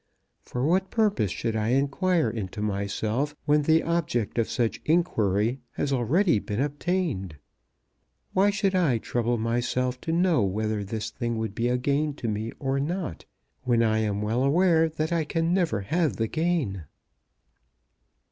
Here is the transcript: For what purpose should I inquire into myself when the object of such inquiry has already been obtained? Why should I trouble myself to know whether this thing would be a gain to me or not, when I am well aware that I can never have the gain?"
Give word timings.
For 0.41 0.65
what 0.65 0.89
purpose 0.89 1.29
should 1.29 1.55
I 1.55 1.67
inquire 1.73 2.27
into 2.27 2.59
myself 2.59 3.35
when 3.45 3.61
the 3.61 3.83
object 3.83 4.39
of 4.39 4.49
such 4.49 4.81
inquiry 4.83 5.59
has 5.73 5.93
already 5.93 6.39
been 6.39 6.59
obtained? 6.59 7.35
Why 8.33 8.49
should 8.49 8.73
I 8.73 8.97
trouble 8.97 9.37
myself 9.37 10.01
to 10.01 10.11
know 10.11 10.41
whether 10.41 10.83
this 10.83 11.11
thing 11.11 11.37
would 11.37 11.53
be 11.53 11.67
a 11.67 11.77
gain 11.77 12.15
to 12.15 12.27
me 12.27 12.51
or 12.57 12.79
not, 12.79 13.25
when 13.61 13.83
I 13.83 13.99
am 13.99 14.23
well 14.23 14.43
aware 14.43 14.89
that 14.89 15.11
I 15.13 15.23
can 15.23 15.53
never 15.53 15.81
have 15.81 16.15
the 16.15 16.27
gain?" 16.27 16.85